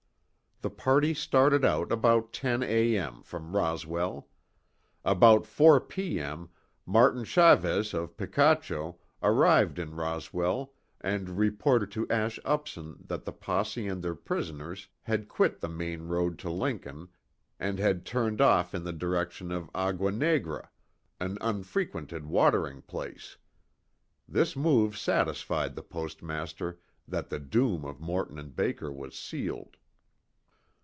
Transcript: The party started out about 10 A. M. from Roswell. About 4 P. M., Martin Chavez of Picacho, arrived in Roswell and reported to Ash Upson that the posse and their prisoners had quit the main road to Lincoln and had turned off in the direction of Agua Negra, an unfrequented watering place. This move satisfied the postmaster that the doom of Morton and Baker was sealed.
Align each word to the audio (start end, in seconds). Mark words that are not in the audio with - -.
The 0.63 0.69
party 0.69 1.15
started 1.15 1.65
out 1.65 1.91
about 1.91 2.33
10 2.33 2.61
A. 2.61 2.95
M. 2.95 3.23
from 3.23 3.55
Roswell. 3.55 4.29
About 5.03 5.47
4 5.47 5.79
P. 5.81 6.19
M., 6.19 6.49
Martin 6.85 7.23
Chavez 7.23 7.95
of 7.95 8.15
Picacho, 8.15 8.99
arrived 9.23 9.79
in 9.79 9.95
Roswell 9.95 10.73
and 11.03 11.31
reported 11.31 11.89
to 11.93 12.07
Ash 12.11 12.39
Upson 12.45 12.99
that 13.07 13.25
the 13.25 13.31
posse 13.31 13.87
and 13.87 14.03
their 14.03 14.13
prisoners 14.13 14.87
had 15.01 15.27
quit 15.27 15.61
the 15.61 15.67
main 15.67 16.03
road 16.03 16.37
to 16.37 16.49
Lincoln 16.51 17.07
and 17.59 17.79
had 17.79 18.05
turned 18.05 18.39
off 18.39 18.75
in 18.75 18.83
the 18.83 18.93
direction 18.93 19.51
of 19.51 19.67
Agua 19.73 20.11
Negra, 20.11 20.69
an 21.19 21.39
unfrequented 21.41 22.27
watering 22.27 22.83
place. 22.83 23.35
This 24.29 24.55
move 24.55 24.95
satisfied 24.95 25.73
the 25.73 25.81
postmaster 25.81 26.77
that 27.07 27.29
the 27.29 27.39
doom 27.39 27.83
of 27.83 27.99
Morton 27.99 28.37
and 28.37 28.55
Baker 28.55 28.91
was 28.93 29.15
sealed. 29.17 29.77